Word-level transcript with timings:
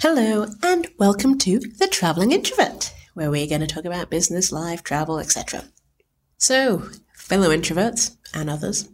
Hello, 0.00 0.46
and 0.62 0.86
welcome 0.98 1.38
to 1.38 1.58
The 1.58 1.88
Traveling 1.90 2.32
Introvert, 2.32 2.92
where 3.14 3.30
we're 3.30 3.48
going 3.48 3.62
to 3.62 3.66
talk 3.66 3.84
about 3.84 4.10
business, 4.10 4.52
life, 4.52 4.82
travel, 4.82 5.18
etc. 5.18 5.64
So, 6.38 6.88
fellow 7.16 7.48
introverts 7.48 8.16
and 8.34 8.50
others, 8.50 8.88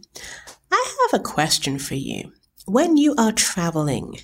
I 0.71 0.95
have 1.11 1.19
a 1.19 1.23
question 1.23 1.77
for 1.77 1.95
you. 1.95 2.31
When 2.65 2.97
you 2.97 3.13
are 3.17 3.31
traveling, 3.31 4.19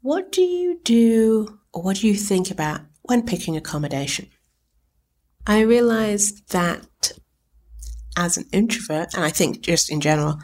what 0.00 0.30
do 0.30 0.42
you 0.42 0.80
do 0.84 1.58
or 1.76 1.82
what 1.82 1.96
do 1.96 2.06
you 2.06 2.14
think 2.14 2.50
about 2.50 2.80
when 3.02 3.26
picking 3.26 3.54
accommodation? 3.54 4.28
I 5.46 5.60
realize 5.60 6.40
that 6.48 7.12
as 8.16 8.38
an 8.38 8.46
introvert, 8.50 9.12
and 9.12 9.22
I 9.22 9.28
think 9.28 9.60
just 9.60 9.92
in 9.92 10.00
general, 10.00 10.40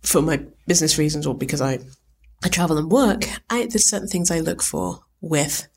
for 0.00 0.22
my 0.22 0.42
business 0.66 0.96
reasons 0.96 1.26
or 1.26 1.34
because 1.34 1.60
I, 1.60 1.80
I 2.42 2.48
travel 2.48 2.78
and 2.78 2.90
work, 2.90 3.24
I, 3.50 3.66
there's 3.66 3.90
certain 3.90 4.08
things 4.08 4.30
I 4.30 4.40
look 4.40 4.62
for 4.62 5.00
with 5.20 5.68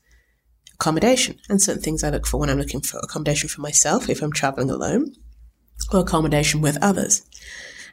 accommodation 0.72 1.38
and 1.50 1.60
certain 1.60 1.82
things 1.82 2.02
I 2.02 2.08
look 2.08 2.26
for 2.26 2.40
when 2.40 2.48
I'm 2.48 2.58
looking 2.58 2.80
for 2.80 2.98
accommodation 3.00 3.50
for 3.50 3.60
myself 3.60 4.08
if 4.08 4.22
I'm 4.22 4.32
traveling 4.32 4.70
alone 4.70 5.12
or 5.92 6.00
accommodation 6.00 6.62
with 6.62 6.82
others. 6.82 7.26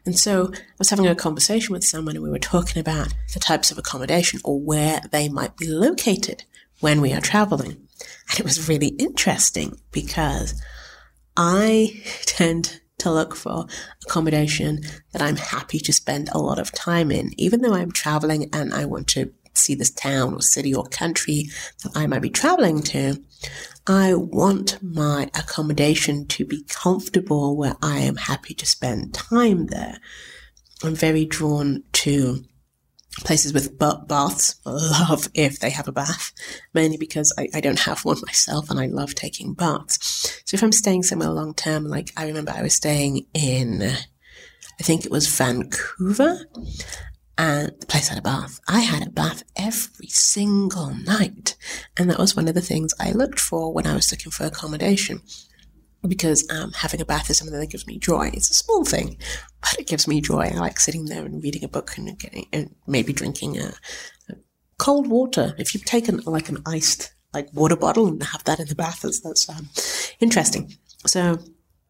And 0.05 0.18
so 0.18 0.49
I 0.54 0.57
was 0.80 0.90
having 0.90 1.07
a 1.07 1.13
conversation 1.13 1.73
with 1.73 1.84
someone 1.84 2.16
and 2.16 2.23
we 2.23 2.32
were 2.32 2.40
talking 2.40 2.80
about 2.80 3.13
the 3.34 3.40
types 3.40 3.70
of 3.70 3.77
accommodation 3.77 4.40
or 4.46 4.62
where 4.62 5.02
they 5.12 5.27
might 5.27 5.57
be 5.57 5.68
located 5.68 6.46
when 6.81 7.02
we 7.02 7.13
are 7.13 7.21
traveling. 7.21 7.88
And 8.30 8.40
it 8.40 8.44
was 8.44 8.67
really 8.67 8.90
interesting 8.90 9.77
because 9.91 10.62
I 11.37 12.01
tend 12.26 12.82
to 12.99 13.12
look 13.12 13.35
for 13.35 13.65
accommodation 14.05 14.82
that 15.12 15.21
I'm 15.21 15.37
happy 15.37 15.79
to 15.79 15.93
spend 15.93 16.29
a 16.29 16.37
lot 16.37 16.59
of 16.59 16.71
time 16.71 17.12
in, 17.12 17.32
even 17.37 17.62
though 17.62 17.74
I'm 17.74 17.91
traveling 17.91 18.49
and 18.54 18.74
I 18.74 18.85
want 18.85 19.07
to 19.09 19.32
see 19.54 19.76
this 19.76 19.91
town 19.91 20.34
or 20.34 20.41
city 20.41 20.74
or 20.74 20.85
country 20.85 21.49
that 21.84 21.91
I 21.96 22.07
might 22.07 22.21
be 22.21 22.29
traveling 22.29 22.82
to. 22.84 23.21
I 23.87 24.13
want 24.13 24.82
my 24.82 25.29
accommodation 25.35 26.27
to 26.27 26.46
be 26.46 26.63
comfortable 26.70 27.57
where 27.57 27.76
I 27.82 27.99
am 27.99 28.15
happy 28.15 28.54
to 28.54 28.65
spend 28.65 29.13
time 29.13 29.68
there. 29.68 29.99
I'm 30.84 30.96
very 30.96 31.26
drawn 31.26 31.84
to 31.93 32.43
places 33.20 33.54
with 33.54 33.77
baths. 33.77 34.55
Love 34.65 35.27
if 35.34 35.59
they 35.59 35.70
have 35.70 35.87
a 35.87 35.91
bath, 35.91 36.31
mainly 36.73 36.98
because 36.98 37.34
I, 37.37 37.48
I, 37.53 37.62
don't 37.62 37.79
have 37.79 38.05
one 38.05 38.21
myself 38.26 38.70
and 38.70 38.79
I 38.79 38.87
love 38.87 39.15
taking 39.15 39.53
baths. 39.53 40.41
So 40.45 40.55
if 40.55 40.63
I'm 40.63 40.71
staying 40.71 41.03
somewhere 41.03 41.29
long 41.29 41.53
term, 41.53 41.85
like 41.85 42.12
I 42.15 42.27
remember 42.27 42.51
I 42.51 42.62
was 42.62 42.73
staying 42.73 43.26
in, 43.34 43.84
I 43.84 44.84
think 44.84 45.05
it 45.05 45.12
was 45.12 45.27
Vancouver 45.27 46.48
and 47.37 47.71
the 47.79 47.85
place 47.85 48.07
had 48.07 48.18
a 48.18 48.21
bath. 48.21 48.59
I 48.68 48.81
had 48.81 49.07
a 49.07 49.09
bath 49.09 49.43
every 49.55 50.07
single 50.07 50.93
night. 50.93 51.55
And 51.98 52.09
that 52.09 52.20
was 52.20 52.35
one 52.35 52.48
of 52.48 52.53
the 52.53 52.62
things 52.62 52.93
I 52.99 53.12
looked 53.12 53.40
for 53.40 53.73
when 53.73 53.87
I 53.87 53.96
was 53.96 54.12
looking 54.12 54.31
for 54.31 54.46
accommodation. 54.46 55.21
Because 56.07 56.49
um, 56.49 56.71
having 56.71 56.99
a 56.99 57.05
bath 57.05 57.30
is 57.30 57.38
something 57.38 57.60
that 57.60 57.70
gives 57.70 57.85
me 57.85 57.99
joy. 57.99 58.32
It's 58.34 58.49
a 58.49 58.55
small 58.55 58.84
thing, 58.84 59.18
but 59.62 59.80
it 59.80 59.88
gives 59.88 60.08
me 60.08 60.20
joy. 60.20 60.52
I 60.54 60.58
like 60.58 60.80
sitting 60.80 61.05
there 61.05 61.24
and 61.24 61.43
reading 61.43 61.63
a 61.63 61.68
book 61.68 61.96
and 61.98 62.18
getting, 62.18 62.48
and 62.52 62.76
maybe 62.88 63.13
drinking 63.13 63.60
a, 63.60 63.74
a 64.30 64.35
cold 64.80 65.08
water. 65.08 65.53
If 65.59 65.74
you've 65.74 65.85
taken 65.85 66.22
like 66.25 66.50
an 66.50 66.63
iced 66.66 67.13
like 67.34 67.53
water 67.53 67.75
bottle 67.75 68.08
and 68.08 68.22
have 68.24 68.44
that 68.46 68.59
in 68.59 68.68
the 68.68 68.75
bath, 68.75 69.02
that's, 69.02 69.19
that's 69.19 69.47
um, 69.47 69.69
interesting. 70.19 70.74
So 71.06 71.38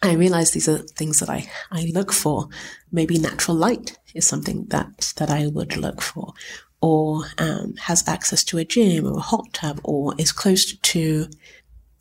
I 0.01 0.13
realize 0.13 0.51
these 0.51 0.67
are 0.67 0.79
things 0.79 1.19
that 1.19 1.29
I, 1.29 1.49
I 1.71 1.91
look 1.93 2.11
for. 2.11 2.49
Maybe 2.91 3.17
natural 3.17 3.55
light 3.55 3.97
is 4.13 4.27
something 4.27 4.65
that, 4.67 5.13
that 5.17 5.29
I 5.29 5.47
would 5.47 5.77
look 5.77 6.01
for, 6.01 6.33
or 6.81 7.25
um, 7.37 7.75
has 7.77 8.07
access 8.07 8.43
to 8.45 8.57
a 8.57 8.65
gym 8.65 9.05
or 9.05 9.17
a 9.17 9.21
hot 9.21 9.53
tub, 9.53 9.79
or 9.83 10.13
is 10.17 10.31
close 10.31 10.75
to 10.75 11.27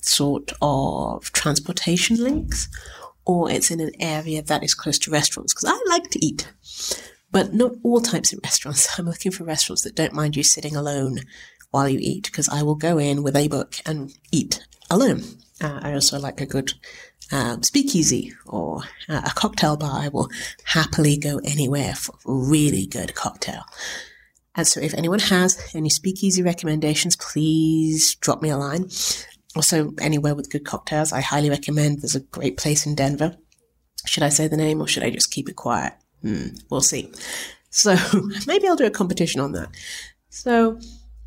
sort 0.00 0.52
of 0.60 1.32
transportation 1.32 2.22
links, 2.22 2.68
or 3.24 3.50
it's 3.50 3.70
in 3.70 3.80
an 3.80 3.92
area 4.00 4.42
that 4.42 4.62
is 4.62 4.74
close 4.74 4.98
to 5.00 5.10
restaurants, 5.10 5.54
because 5.54 5.72
I 5.72 5.90
like 5.90 6.10
to 6.10 6.24
eat. 6.24 6.50
But 7.32 7.54
not 7.54 7.72
all 7.84 8.00
types 8.00 8.32
of 8.32 8.40
restaurants. 8.42 8.88
I'm 8.98 9.06
looking 9.06 9.32
for 9.32 9.44
restaurants 9.44 9.82
that 9.82 9.94
don't 9.94 10.12
mind 10.12 10.36
you 10.36 10.42
sitting 10.42 10.74
alone 10.76 11.20
while 11.70 11.88
you 11.88 11.98
eat, 12.00 12.24
because 12.24 12.48
I 12.48 12.62
will 12.62 12.74
go 12.74 12.98
in 12.98 13.22
with 13.22 13.36
a 13.36 13.48
book 13.48 13.76
and 13.86 14.12
eat 14.32 14.66
alone. 14.90 15.22
Uh, 15.60 15.78
I 15.82 15.92
also 15.92 16.18
like 16.18 16.40
a 16.40 16.46
good 16.46 16.72
um, 17.32 17.62
speakeasy 17.62 18.32
or 18.46 18.82
uh, 19.08 19.22
a 19.24 19.30
cocktail 19.30 19.76
bar. 19.76 20.00
I 20.00 20.08
will 20.08 20.28
happily 20.64 21.16
go 21.16 21.40
anywhere 21.44 21.94
for 21.94 22.14
a 22.26 22.32
really 22.32 22.86
good 22.86 23.14
cocktail. 23.14 23.62
And 24.56 24.66
so 24.66 24.80
if 24.80 24.94
anyone 24.94 25.20
has 25.20 25.70
any 25.74 25.90
speakeasy 25.90 26.42
recommendations, 26.42 27.16
please 27.16 28.16
drop 28.16 28.42
me 28.42 28.50
a 28.50 28.56
line. 28.56 28.90
Also, 29.56 29.92
anywhere 29.98 30.34
with 30.34 30.50
good 30.50 30.64
cocktails, 30.64 31.12
I 31.12 31.20
highly 31.20 31.50
recommend. 31.50 32.00
There's 32.00 32.14
a 32.14 32.20
great 32.20 32.56
place 32.56 32.86
in 32.86 32.94
Denver. 32.94 33.36
Should 34.06 34.22
I 34.22 34.28
say 34.28 34.48
the 34.48 34.56
name 34.56 34.80
or 34.80 34.86
should 34.86 35.02
I 35.02 35.10
just 35.10 35.30
keep 35.30 35.48
it 35.48 35.56
quiet? 35.56 35.92
Hmm, 36.22 36.48
we'll 36.70 36.80
see. 36.80 37.10
So 37.70 37.96
maybe 38.46 38.68
I'll 38.68 38.76
do 38.76 38.86
a 38.86 38.90
competition 38.90 39.40
on 39.40 39.52
that. 39.52 39.70
So 40.28 40.78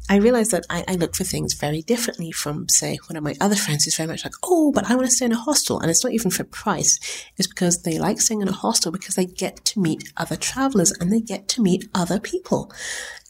I 0.10 0.18
realized 0.18 0.52
that 0.52 0.66
I, 0.70 0.84
I, 0.88 0.96
look 0.96 1.16
for 1.16 1.24
things 1.24 1.54
very 1.54 1.82
differently 1.82 2.32
from, 2.32 2.68
say, 2.70 2.98
one 3.08 3.16
of 3.16 3.24
my 3.24 3.36
other 3.40 3.56
friends 3.56 3.86
who's 3.86 3.96
very 3.96 4.08
much 4.08 4.26
like, 4.26 4.34
oh, 4.44 4.72
but 4.74 4.90
I 4.90 4.96
want 4.96 5.08
to 5.08 5.16
stay 5.16 5.26
in 5.26 5.32
a 5.32 5.38
hostel. 5.38 5.80
And 5.80 5.90
it's 5.90 6.04
not 6.04 6.14
even 6.14 6.30
for 6.30 6.44
price. 6.44 7.00
It's 7.38 7.48
because 7.48 7.84
they 7.84 7.98
like 7.98 8.20
staying 8.20 8.42
in 8.42 8.50
a 8.50 8.54
hostel 8.54 8.92
because 8.92 9.16
they 9.16 9.26
get 9.26 9.64
to 9.66 9.80
meet 9.80 10.12
other 10.18 10.36
travelers 10.36 10.92
and 10.92 11.12
they 11.12 11.22
get 11.22 11.48
to 11.50 11.62
meet 11.62 11.90
other 11.96 12.20
people. 12.20 12.72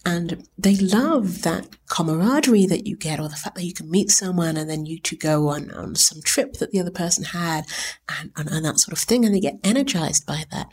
And 0.05 0.47
they 0.57 0.75
love 0.75 1.43
that 1.43 1.69
camaraderie 1.87 2.65
that 2.65 2.85
you 2.85 2.97
get 2.97 3.21
or 3.21 3.29
the 3.29 3.35
fact 3.35 3.55
that 3.55 3.63
you 3.63 3.73
can 3.73 3.89
meet 3.89 4.11
someone 4.11 4.57
and 4.57 4.69
then 4.69 4.85
you 4.85 4.99
two 4.99 5.15
go 5.15 5.47
on, 5.47 5.71
on 5.71 5.95
some 5.95 6.21
trip 6.21 6.55
that 6.55 6.71
the 6.71 6.79
other 6.81 6.91
person 6.91 7.23
had 7.23 7.65
and, 8.09 8.31
and, 8.35 8.49
and 8.49 8.65
that 8.65 8.79
sort 8.79 8.97
of 8.97 9.03
thing. 9.03 9.23
And 9.23 9.33
they 9.33 9.39
get 9.39 9.59
energized 9.63 10.25
by 10.25 10.43
that. 10.51 10.67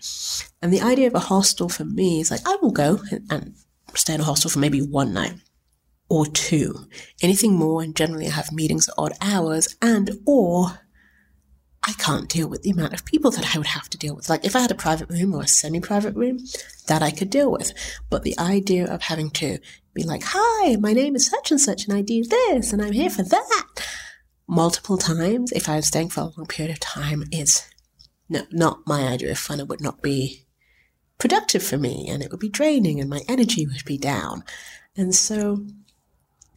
And 0.60 0.72
the 0.72 0.80
idea 0.80 1.06
of 1.06 1.14
a 1.14 1.20
hostel 1.20 1.68
for 1.68 1.84
me 1.84 2.20
is 2.20 2.30
like, 2.30 2.40
I 2.44 2.56
will 2.60 2.72
go 2.72 3.00
and, 3.12 3.26
and 3.30 3.54
stay 3.94 4.14
in 4.14 4.20
a 4.20 4.24
hostel 4.24 4.50
for 4.50 4.58
maybe 4.58 4.82
one 4.82 5.12
night 5.12 5.34
or 6.08 6.26
two. 6.26 6.74
Anything 7.22 7.54
more, 7.54 7.82
and 7.82 7.94
generally 7.94 8.26
I 8.26 8.30
have 8.30 8.52
meetings 8.52 8.88
at 8.88 8.94
odd 8.98 9.12
hours, 9.22 9.76
and 9.80 10.10
or 10.26 10.80
I 11.82 11.92
can't 11.94 12.28
deal 12.28 12.46
with 12.46 12.62
the 12.62 12.70
amount 12.70 12.92
of 12.92 13.04
people 13.04 13.30
that 13.30 13.54
I 13.54 13.58
would 13.58 13.68
have 13.68 13.88
to 13.90 13.98
deal 13.98 14.14
with. 14.14 14.28
Like 14.28 14.44
if 14.44 14.54
I 14.54 14.60
had 14.60 14.70
a 14.70 14.74
private 14.74 15.08
room 15.08 15.34
or 15.34 15.42
a 15.42 15.48
semi-private 15.48 16.14
room, 16.14 16.38
that 16.86 17.02
I 17.02 17.10
could 17.10 17.30
deal 17.30 17.50
with. 17.50 17.72
But 18.10 18.22
the 18.22 18.38
idea 18.38 18.86
of 18.86 19.02
having 19.02 19.30
to 19.30 19.58
be 19.94 20.02
like, 20.02 20.22
"Hi, 20.26 20.76
my 20.76 20.92
name 20.92 21.16
is 21.16 21.26
such 21.26 21.50
and 21.50 21.60
such, 21.60 21.86
and 21.86 21.96
I 21.96 22.02
do 22.02 22.22
this, 22.24 22.72
and 22.72 22.82
I'm 22.82 22.92
here 22.92 23.10
for 23.10 23.22
that," 23.22 23.66
multiple 24.46 24.98
times, 24.98 25.52
if 25.52 25.68
I 25.68 25.76
was 25.76 25.86
staying 25.86 26.10
for 26.10 26.20
a 26.20 26.32
long 26.36 26.46
period 26.46 26.72
of 26.72 26.80
time, 26.80 27.24
is 27.32 27.62
no, 28.28 28.46
not 28.52 28.86
my 28.86 29.08
idea 29.08 29.30
of 29.30 29.38
fun. 29.38 29.60
It 29.60 29.68
would 29.68 29.80
not 29.80 30.02
be 30.02 30.46
productive 31.18 31.62
for 31.62 31.78
me, 31.78 32.08
and 32.08 32.22
it 32.22 32.30
would 32.30 32.40
be 32.40 32.48
draining, 32.48 33.00
and 33.00 33.08
my 33.08 33.22
energy 33.26 33.66
would 33.66 33.84
be 33.84 33.98
down. 33.98 34.44
And 34.96 35.14
so 35.14 35.66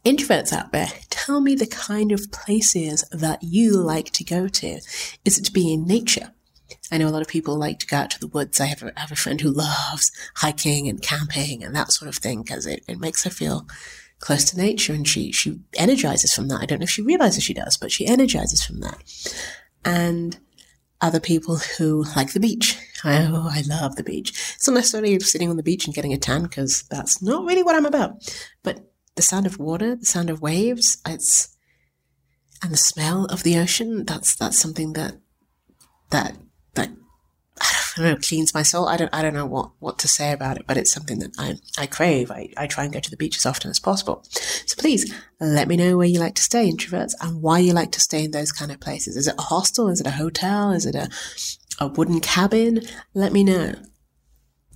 Introverts 0.04 0.52
out 0.52 0.70
there, 0.70 0.88
tell 1.08 1.40
me 1.40 1.54
the 1.54 1.66
kind 1.66 2.12
of 2.12 2.30
places 2.30 3.04
that 3.10 3.42
you 3.42 3.76
like 3.78 4.10
to 4.12 4.24
go 4.24 4.48
to. 4.48 4.80
Is 5.24 5.38
it 5.38 5.44
to 5.46 5.52
be 5.52 5.72
in 5.72 5.86
nature? 5.86 6.32
I 6.92 6.98
know 6.98 7.08
a 7.08 7.10
lot 7.10 7.22
of 7.22 7.28
people 7.28 7.56
like 7.56 7.78
to 7.78 7.86
go 7.86 7.96
out 7.96 8.10
to 8.10 8.20
the 8.20 8.26
woods. 8.26 8.60
I 8.60 8.66
have 8.66 8.82
a, 8.82 8.92
I 8.96 9.00
have 9.00 9.12
a 9.12 9.16
friend 9.16 9.40
who 9.40 9.50
loves 9.50 10.12
hiking 10.36 10.88
and 10.88 11.00
camping 11.00 11.64
and 11.64 11.74
that 11.74 11.92
sort 11.92 12.10
of 12.10 12.16
thing 12.16 12.42
because 12.42 12.66
it, 12.66 12.84
it 12.86 13.00
makes 13.00 13.24
her 13.24 13.30
feel 13.30 13.66
close 14.18 14.44
to 14.44 14.58
nature 14.58 14.92
and 14.92 15.08
she, 15.08 15.32
she 15.32 15.60
energizes 15.74 16.34
from 16.34 16.48
that. 16.48 16.60
I 16.60 16.66
don't 16.66 16.80
know 16.80 16.84
if 16.84 16.90
she 16.90 17.02
realizes 17.02 17.42
she 17.42 17.54
does, 17.54 17.78
but 17.78 17.90
she 17.90 18.06
energizes 18.06 18.62
from 18.62 18.80
that. 18.80 19.02
And 19.86 20.38
other 21.00 21.20
people 21.20 21.56
who 21.78 22.04
like 22.16 22.32
the 22.32 22.40
beach. 22.40 22.78
Oh, 23.04 23.50
I 23.50 23.62
love 23.66 23.96
the 23.96 24.02
beach. 24.02 24.30
It's 24.56 24.66
not 24.66 24.74
necessarily 24.74 25.18
sitting 25.20 25.50
on 25.50 25.56
the 25.56 25.62
beach 25.62 25.84
and 25.84 25.94
getting 25.94 26.14
a 26.14 26.18
tan 26.18 26.44
because 26.44 26.84
that's 26.84 27.20
not 27.20 27.44
really 27.44 27.62
what 27.62 27.74
I'm 27.74 27.84
about. 27.84 28.22
But 28.62 28.93
the 29.16 29.22
sound 29.22 29.46
of 29.46 29.58
water, 29.58 29.94
the 29.94 30.06
sound 30.06 30.30
of 30.30 30.42
waves, 30.42 30.98
it's 31.06 31.54
and 32.62 32.72
the 32.72 32.78
smell 32.78 33.26
of 33.26 33.42
the 33.42 33.58
ocean. 33.58 34.04
That's 34.04 34.34
that's 34.34 34.58
something 34.58 34.94
that 34.94 35.16
that 36.10 36.36
that 36.74 36.90
I 37.60 37.82
don't 37.96 38.06
know 38.06 38.16
cleans 38.16 38.54
my 38.54 38.62
soul. 38.62 38.88
I 38.88 38.96
don't 38.96 39.14
I 39.14 39.22
don't 39.22 39.34
know 39.34 39.46
what 39.46 39.70
what 39.78 39.98
to 40.00 40.08
say 40.08 40.32
about 40.32 40.56
it, 40.56 40.64
but 40.66 40.76
it's 40.76 40.92
something 40.92 41.18
that 41.20 41.32
I 41.38 41.56
I 41.78 41.86
crave. 41.86 42.30
I, 42.30 42.50
I 42.56 42.66
try 42.66 42.84
and 42.84 42.92
go 42.92 43.00
to 43.00 43.10
the 43.10 43.16
beach 43.16 43.36
as 43.36 43.46
often 43.46 43.70
as 43.70 43.78
possible. 43.78 44.24
So 44.66 44.76
please 44.78 45.12
let 45.40 45.68
me 45.68 45.76
know 45.76 45.96
where 45.96 46.06
you 46.06 46.18
like 46.18 46.34
to 46.36 46.42
stay, 46.42 46.70
introverts, 46.70 47.12
and 47.20 47.42
why 47.42 47.58
you 47.58 47.72
like 47.72 47.92
to 47.92 48.00
stay 48.00 48.24
in 48.24 48.30
those 48.30 48.52
kind 48.52 48.72
of 48.72 48.80
places. 48.80 49.16
Is 49.16 49.28
it 49.28 49.36
a 49.38 49.42
hostel? 49.42 49.88
Is 49.88 50.00
it 50.00 50.06
a 50.06 50.12
hotel? 50.12 50.72
Is 50.72 50.86
it 50.86 50.94
a 50.94 51.08
a 51.78 51.88
wooden 51.88 52.20
cabin? 52.20 52.80
Let 53.14 53.32
me 53.32 53.44
know. 53.44 53.74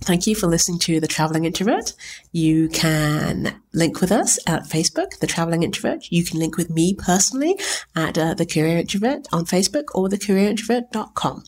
Thank 0.01 0.27
you 0.27 0.35
for 0.35 0.47
listening 0.47 0.79
to 0.79 0.99
The 0.99 1.07
Traveling 1.07 1.45
Introvert. 1.45 1.93
You 2.31 2.69
can 2.69 3.61
link 3.73 4.01
with 4.01 4.11
us 4.11 4.39
at 4.47 4.63
Facebook, 4.63 5.19
The 5.19 5.27
Traveling 5.27 5.63
Introvert. 5.63 6.09
You 6.09 6.23
can 6.23 6.39
link 6.39 6.57
with 6.57 6.69
me 6.69 6.95
personally 6.95 7.59
at 7.95 8.17
uh, 8.17 8.33
The 8.33 8.45
Career 8.45 8.77
Introvert 8.77 9.27
on 9.31 9.45
Facebook 9.45 9.85
or 9.93 10.07
thecareerintrovert.com. 10.07 11.43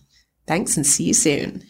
Thanks 0.48 0.75
and 0.75 0.86
see 0.86 1.06
you 1.06 1.13
soon. 1.13 1.63